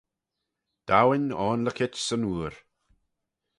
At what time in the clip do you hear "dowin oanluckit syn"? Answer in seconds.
0.87-2.27